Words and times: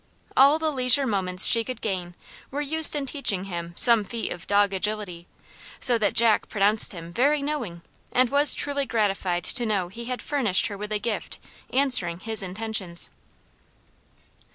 All 0.35 0.57
the 0.57 0.71
leisure 0.71 1.05
moments 1.05 1.45
she 1.45 1.63
could 1.63 1.79
gain 1.79 2.15
were 2.49 2.59
used 2.59 2.95
in 2.95 3.05
teaching 3.05 3.43
him 3.43 3.71
some 3.77 4.03
feat 4.03 4.31
of 4.33 4.47
dog 4.47 4.73
agility, 4.73 5.27
so 5.79 5.99
that 5.99 6.15
Jack 6.15 6.49
pronounced 6.49 6.91
him 6.91 7.13
very 7.13 7.43
knowing, 7.43 7.83
and 8.11 8.31
was 8.31 8.55
truly 8.55 8.87
gratified 8.87 9.43
to 9.43 9.63
know 9.63 9.89
he 9.89 10.05
had 10.05 10.19
furnished 10.23 10.65
her 10.65 10.75
with 10.75 10.91
a 10.91 10.97
gift 10.97 11.37
answering 11.71 12.17
his 12.19 12.41
intentions. 12.41 13.11